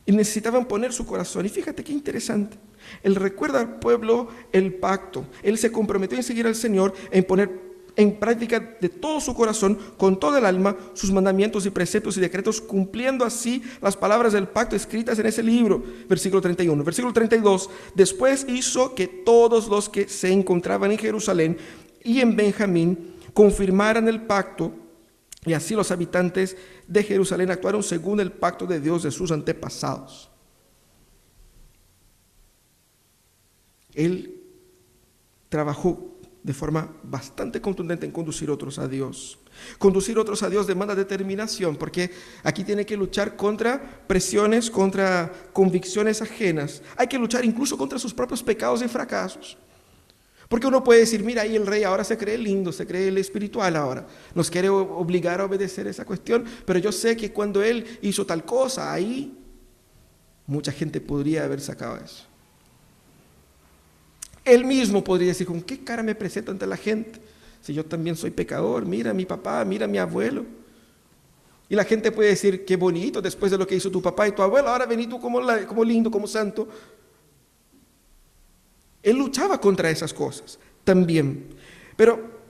[0.06, 1.46] Y necesitaban poner su corazón.
[1.46, 2.58] Y fíjate qué interesante.
[3.04, 5.26] Él recuerda al pueblo el pacto.
[5.44, 9.78] Él se comprometió en seguir al Señor, en poner en práctica de todo su corazón,
[9.98, 14.48] con todo el alma, sus mandamientos y preceptos y decretos, cumpliendo así las palabras del
[14.48, 15.84] pacto escritas en ese libro.
[16.08, 16.84] Versículo 31.
[16.84, 17.70] Versículo 32.
[17.94, 21.58] Después hizo que todos los que se encontraban en Jerusalén
[22.04, 24.74] y en Benjamín confirmaran el pacto,
[25.46, 26.56] y así los habitantes
[26.92, 30.30] de Jerusalén actuaron según el pacto de Dios de sus antepasados.
[33.94, 34.42] Él
[35.48, 39.40] trabajó de forma bastante contundente en conducir otros a Dios.
[39.78, 42.12] Conducir otros a Dios demanda determinación, porque
[42.44, 46.82] aquí tiene que luchar contra presiones, contra convicciones ajenas.
[46.98, 49.58] Hay que luchar incluso contra sus propios pecados y fracasos.
[50.52, 53.18] Porque uno puede decir, mira, ahí el rey ahora se cree lindo, se cree el
[53.18, 54.06] espiritual ahora.
[54.36, 58.44] Nos quiere obligar a obedecer esa cuestión, pero yo sé que cuando él hizo tal
[58.44, 59.34] cosa, ahí
[60.46, 62.26] mucha gente podría haber sacado eso.
[64.44, 67.22] Él mismo podría decir, ¿con qué cara me presento ante la gente?
[67.62, 70.44] Si yo también soy pecador, mira a mi papá, mira a mi abuelo.
[71.70, 74.34] Y la gente puede decir, qué bonito después de lo que hizo tu papá y
[74.34, 76.68] tu abuelo, ahora vení tú como, como lindo, como santo.
[79.04, 81.50] Él luchaba contra esas cosas también.
[81.96, 82.42] Pero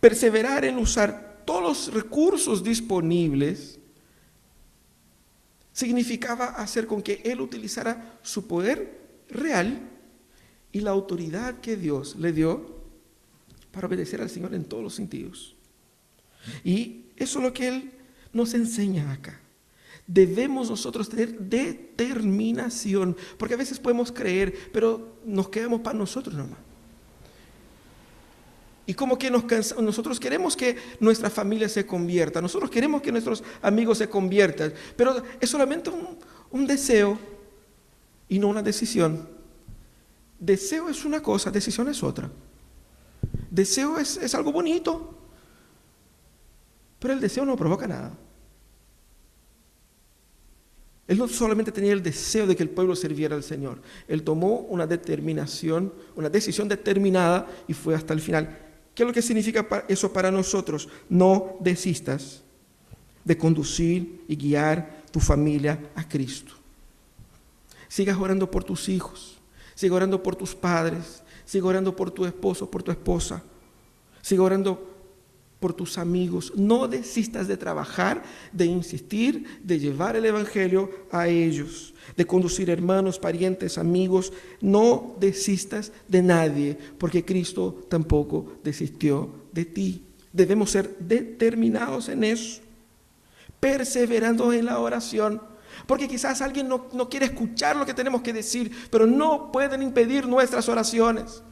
[0.00, 3.78] perseverar en usar todos los recursos disponibles
[5.72, 9.90] significaba hacer con que él utilizara su poder real
[10.72, 12.76] y la autoridad que Dios le dio
[13.70, 15.54] para obedecer al Señor en todos los sentidos.
[16.64, 17.92] Y eso es lo que Él
[18.32, 19.40] nos enseña acá.
[20.06, 26.58] Debemos nosotros tener determinación, porque a veces podemos creer, pero nos quedamos para nosotros nomás.
[28.88, 33.98] Y como que nosotros queremos que nuestra familia se convierta, nosotros queremos que nuestros amigos
[33.98, 35.90] se conviertan, pero es solamente
[36.50, 37.18] un deseo
[38.28, 39.28] y no una decisión.
[40.38, 42.30] Deseo es una cosa, decisión es otra.
[43.50, 45.14] Deseo es, algo bonito,
[46.98, 48.12] pero el deseo no provoca nada.
[51.08, 54.60] Él no solamente tenía el deseo de que el pueblo sirviera al Señor, él tomó
[54.60, 58.58] una determinación, una decisión determinada y fue hasta el final.
[58.94, 60.88] ¿Qué es lo que significa eso para nosotros?
[61.08, 62.42] No desistas
[63.24, 66.54] de conducir y guiar tu familia a Cristo.
[67.88, 69.38] Sigas orando por tus hijos.
[69.74, 71.22] Sigue orando por tus padres.
[71.44, 73.42] Sigue orando por tu esposo, por tu esposa.
[74.22, 74.95] Sigue orando
[75.60, 76.52] por tus amigos.
[76.56, 83.18] No desistas de trabajar, de insistir, de llevar el Evangelio a ellos, de conducir hermanos,
[83.18, 84.32] parientes, amigos.
[84.60, 90.02] No desistas de nadie, porque Cristo tampoco desistió de ti.
[90.32, 92.60] Debemos ser determinados en eso,
[93.58, 95.40] perseverando en la oración
[95.86, 99.82] Porque quizás alguien no, no quiere escuchar lo que tenemos que decir, pero no pueden
[99.82, 101.42] impedir nuestras oraciones.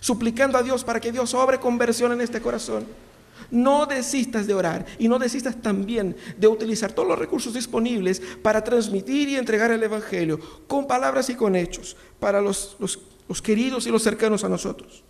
[0.00, 2.86] Suplicando a Dios para que Dios obre conversión en este corazón.
[3.50, 8.64] No desistas de orar y no desistas también de utilizar todos los recursos disponibles para
[8.64, 13.90] transmitir y entregar el Evangelio con palabras y con hechos para los, los, queridos y
[13.90, 15.04] los cercanos a nosotros.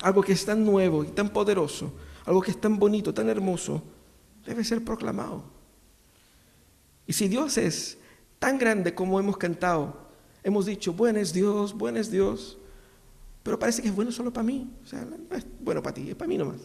[0.00, 1.92] Algo que es tan nuevo y tan poderoso,
[2.24, 3.82] algo que es tan bonito, tan hermoso,
[4.44, 5.44] debe ser proclamado.
[7.06, 7.98] Y si Dios es
[8.38, 10.08] tan grande como hemos cantado,
[10.42, 12.58] hemos dicho, buen es Dios, buen es Dios,
[13.42, 14.70] pero parece que es bueno solo para mí.
[14.82, 16.60] O sea, no es bueno para ti, es para mí nomás.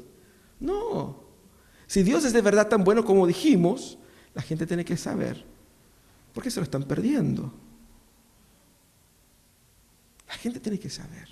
[0.59, 1.23] No.
[1.87, 3.97] Si Dios es de verdad tan bueno como dijimos,
[4.33, 5.43] la gente tiene que saber.
[6.33, 7.51] ¿Por qué se lo están perdiendo?
[10.27, 11.27] La gente tiene que saber.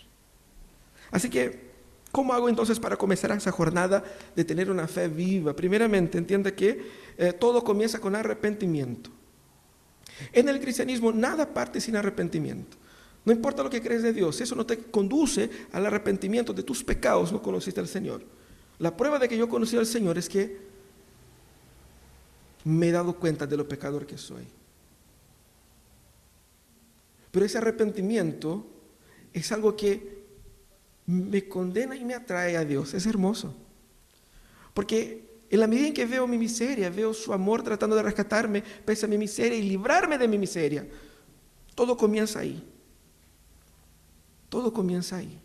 [1.11, 1.71] Así que,
[2.11, 4.03] ¿cómo hago entonces para comenzar esa jornada
[4.35, 5.55] de tener una fe viva?
[5.55, 9.11] Primeramente, entiende que eh, todo comienza con arrepentimiento.
[10.31, 12.77] En el cristianismo nada parte sin arrepentimiento.
[13.25, 16.83] No importa lo que crees de Dios, eso no te conduce al arrepentimiento de tus
[16.83, 18.23] pecados, no conociste al Señor.
[18.77, 20.57] La prueba de que yo conocí al Señor es que
[22.65, 24.43] me he dado cuenta de lo pecador que soy.
[27.31, 28.65] Pero ese arrepentimiento
[29.33, 30.23] es algo que
[31.07, 32.93] me condena y me atrae a Dios.
[32.93, 33.55] Es hermoso.
[34.73, 38.61] Porque en la medida en que veo mi miseria, veo su amor tratando de rescatarme
[38.61, 40.87] pese a mi miseria y librarme de mi miseria,
[41.75, 42.63] todo comienza ahí.
[44.49, 45.39] Todo comienza ahí.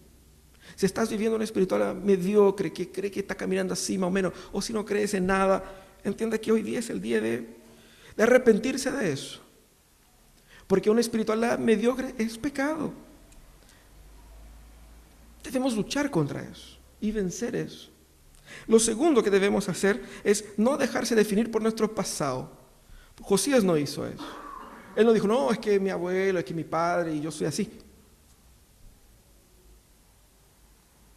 [0.76, 4.32] Si estás viviendo una espiritual mediocre, que cree que está caminando así más o menos,
[4.52, 5.64] o si no crees en nada,
[6.04, 7.56] entiende que hoy día es el día de,
[8.16, 9.40] de arrepentirse de eso.
[10.66, 12.92] Porque una espiritualidad mediocre es pecado.
[15.42, 17.90] Debemos luchar contra eso y vencer eso.
[18.66, 22.50] Lo segundo que debemos hacer es no dejarse definir por nuestro pasado.
[23.20, 24.24] Josías no hizo eso.
[24.96, 27.46] Él no dijo, no, es que mi abuelo, es que mi padre y yo soy
[27.46, 27.70] así.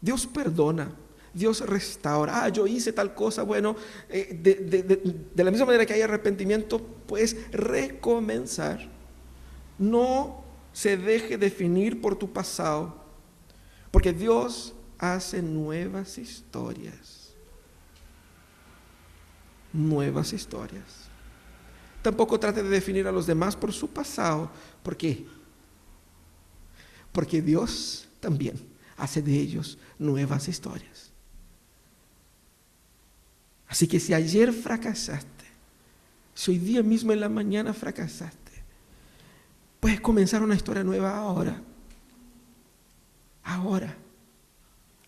[0.04, 0.92] Dios perdona,
[1.34, 2.44] Dios restaura.
[2.44, 3.78] Ah, yo hice tal cosa, bueno,
[4.10, 8.92] eh, de, la misma manera que hay arrepentimiento, pues recomenzar.
[9.80, 13.02] No se deje definir por tu pasado,
[13.92, 17.34] porque Dios hace nuevas historias.
[19.72, 21.08] Nuevas historias.
[22.02, 24.52] Tampoco trate de definir a los demás por su pasado.
[24.84, 25.26] ¿Por qué?
[27.14, 31.12] Porque Dios también hace de ellos nuevas historias.
[33.68, 35.46] Así que si ayer fracasaste,
[36.36, 38.52] si hoy día mismo en la mañana fracasaste,
[39.80, 41.62] puedes comenzar una historia nueva ahora.
[43.44, 43.96] Ahora.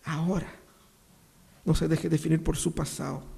[0.04, 0.52] Ahora.
[1.64, 3.35] No se deje definir por su pasado.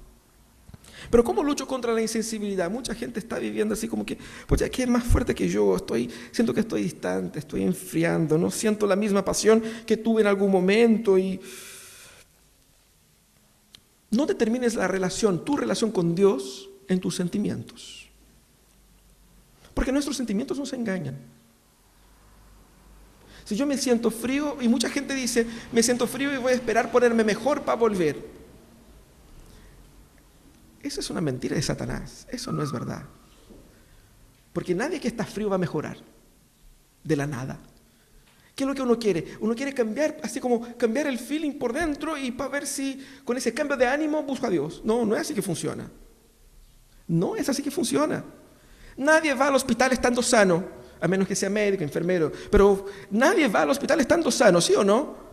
[1.09, 2.69] Pero ¿cómo lucho contra la insensibilidad?
[2.69, 5.75] Mucha gente está viviendo así como que, pues ya que es más fuerte que yo,
[5.75, 10.27] estoy, siento que estoy distante, estoy enfriando, no siento la misma pasión que tuve en
[10.27, 11.39] algún momento y
[14.11, 18.07] no determines la relación, tu relación con Dios en tus sentimientos.
[19.73, 21.17] Porque nuestros sentimientos nos engañan.
[23.45, 26.55] Si yo me siento frío, y mucha gente dice, me siento frío y voy a
[26.55, 28.38] esperar ponerme mejor para volver.
[30.81, 32.27] Eso es una mentira de Satanás.
[32.29, 33.03] Eso no es verdad.
[34.53, 35.97] Porque nadie que está frío va a mejorar
[37.03, 37.59] de la nada.
[38.55, 39.37] ¿Qué es lo que uno quiere?
[39.39, 43.37] Uno quiere cambiar, así como cambiar el feeling por dentro y para ver si con
[43.37, 44.81] ese cambio de ánimo busca a Dios.
[44.83, 45.89] No, no es así que funciona.
[47.07, 48.23] No es así que funciona.
[48.97, 50.65] Nadie va al hospital estando sano,
[50.99, 52.31] a menos que sea médico, enfermero.
[52.51, 55.28] Pero nadie va al hospital estando sano, ¿sí o no?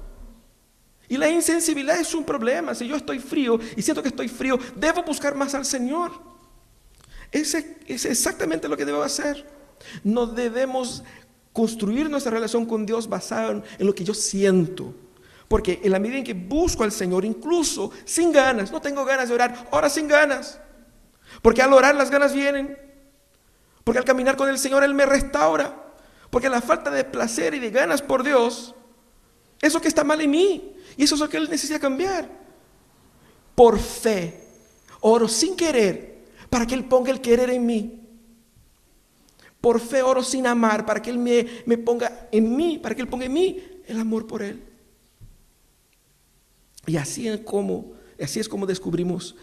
[1.09, 2.75] Y la insensibilidad es un problema.
[2.75, 6.13] Si yo estoy frío y siento que estoy frío, debo buscar más al Señor.
[7.31, 9.47] Ese es exactamente lo que debo hacer.
[10.03, 11.05] No debemos
[11.53, 14.95] construir nuestra relación con Dios basada en lo que yo siento.
[15.49, 19.29] Porque en la medida en que busco al Señor, incluso sin ganas, no tengo ganas
[19.29, 20.59] de orar, ahora sin ganas.
[21.41, 22.77] Porque al orar las ganas vienen.
[23.85, 25.85] Porque al caminar con el Señor Él me restaura.
[26.31, 28.75] Porque la falta de placer y de ganas por Dios,
[29.61, 30.76] eso que está mal en mí.
[30.97, 32.31] Y eso es lo que Él necesita cambiar.
[33.55, 34.43] Por fe,
[35.01, 36.17] oro sin querer
[36.51, 38.01] para que Él ponga el querer en mí.
[39.61, 43.09] Por fe oro sin amar para que Él me, ponga en mí, para que Él
[43.09, 44.63] ponga en mí el amor por Él.
[46.87, 49.35] Y así es como, así es como descubrimos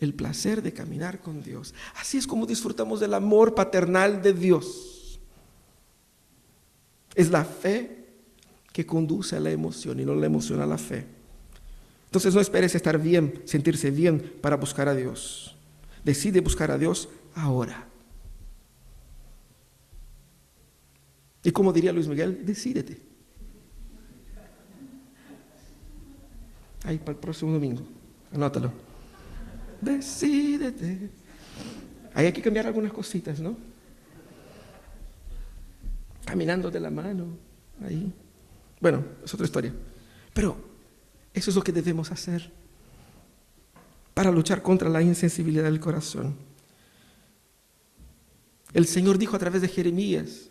[0.00, 1.74] el placer de caminar con Dios.
[1.94, 5.20] Así es como disfrutamos del amor paternal de Dios.
[7.14, 7.99] Es la fe
[8.72, 11.04] que conduce a la emoción y no la emoción a la fe.
[12.06, 15.56] Entonces no esperes estar bien, sentirse bien para buscar a Dios.
[16.04, 17.86] Decide buscar a Dios ahora.
[21.42, 23.00] Y como diría Luis Miguel, decídete.
[26.84, 27.82] Ahí para el próximo domingo.
[28.32, 28.72] Anótalo.
[29.80, 31.10] Decídete.
[32.14, 33.56] Ahí hay que cambiar algunas cositas, ¿no?
[36.24, 37.26] Caminando de la mano.
[37.86, 38.12] Ahí.
[38.80, 39.74] Bueno, es otra historia.
[40.32, 40.56] Pero
[41.34, 42.50] eso es lo que debemos hacer
[44.14, 46.34] para luchar contra la insensibilidad del corazón.
[48.72, 50.50] El Señor dijo a través de Jeremías,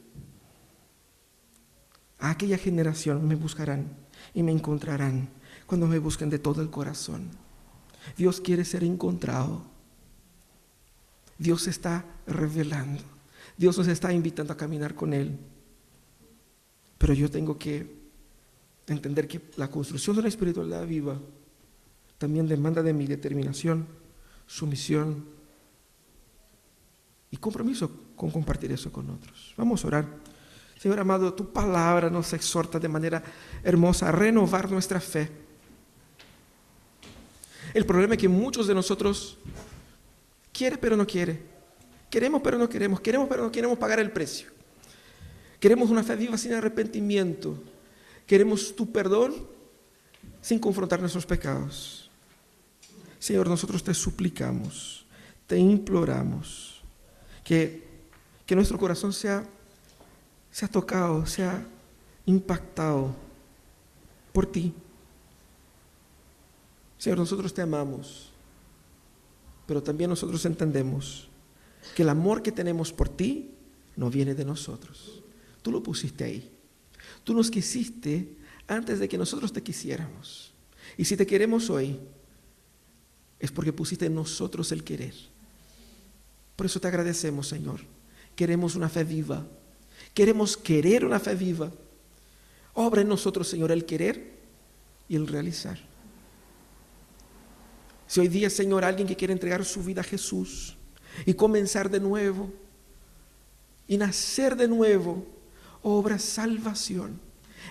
[2.19, 3.87] a aquella generación me buscarán
[4.33, 5.29] y me encontrarán
[5.65, 7.29] cuando me busquen de todo el corazón.
[8.17, 9.63] Dios quiere ser encontrado.
[11.37, 13.03] Dios se está revelando.
[13.57, 15.37] Dios nos está invitando a caminar con Él.
[16.97, 17.98] Pero yo tengo que
[18.89, 21.17] entender que la construcción de la espiritualidad viva
[22.17, 23.87] también demanda de mi determinación,
[24.45, 25.25] sumisión
[27.31, 29.53] y compromiso con compartir eso con otros.
[29.55, 30.05] Vamos a orar.
[30.77, 33.23] Señor amado, tu palabra nos exhorta de manera
[33.63, 35.29] hermosa a renovar nuestra fe.
[37.73, 39.37] El problema es que muchos de nosotros
[40.51, 41.41] quiere pero no quiere.
[42.09, 42.99] Queremos pero no queremos.
[42.99, 44.49] Queremos pero no queremos pagar el precio.
[45.59, 47.61] Queremos una fe viva sin arrepentimiento.
[48.29, 49.33] Queremos tu perdón
[50.39, 52.11] sin confrontar nuestros pecados.
[53.17, 55.03] Señor, nosotros te suplicamos,
[55.47, 56.83] te imploramos
[57.43, 57.83] que,
[58.45, 59.43] que nuestro corazón sea,
[60.51, 61.65] sea tocado, sea
[62.27, 63.15] impactado
[64.31, 64.75] por ti.
[66.99, 68.29] Señor, nosotros te amamos,
[69.65, 71.29] pero también nosotros entendemos
[71.95, 73.49] que el amor que tenemos por ti
[73.95, 75.23] no viene de nosotros.
[75.63, 76.58] Tú lo pusiste ahí.
[77.23, 78.35] Tú nos quisiste
[78.67, 80.53] antes de que nosotros te quisiéramos.
[80.97, 81.99] Y si te queremos hoy,
[83.39, 85.13] es porque pusiste en nosotros el querer.
[86.55, 87.81] Por eso te agradecemos, Señor.
[88.35, 89.45] Queremos una fe viva.
[90.13, 91.71] Queremos querer una fe viva.
[92.73, 94.37] Obra en nosotros, Señor, el querer
[95.07, 95.79] y el realizar.
[98.07, 100.75] Si hoy día, Señor, alguien que quiere entregar su vida a Jesús
[101.25, 102.51] y comenzar de nuevo
[103.87, 105.25] y nacer de nuevo,
[105.83, 107.19] obra salvación.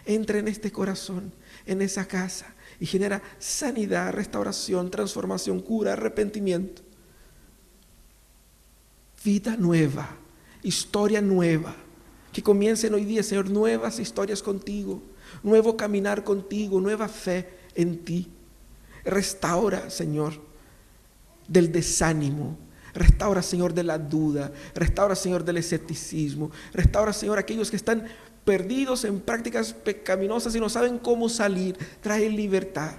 [0.05, 1.33] Entra en este corazón,
[1.67, 6.83] en esa casa y genera sanidad, restauración, transformación, cura, arrepentimiento.
[9.25, 10.17] Vida nueva,
[10.63, 11.75] historia nueva.
[12.33, 15.03] Que comiencen hoy día, Señor, nuevas historias contigo,
[15.43, 18.31] nuevo caminar contigo, nueva fe en ti.
[19.05, 20.35] Restaura, Señor,
[21.49, 22.57] del desánimo,
[22.99, 24.53] Restaura, Señor, de la duda.
[24.75, 26.51] Restaura, Señor, del escepticismo.
[26.73, 28.05] Restaura, Señor, aquellos que están
[28.45, 31.77] perdidos en prácticas pecaminosas y no saben cómo salir.
[32.01, 32.97] Trae libertad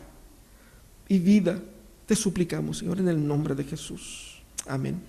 [1.08, 1.60] y vida.
[2.06, 4.42] Te suplicamos, Señor, en el nombre de Jesús.
[4.66, 5.02] Amén.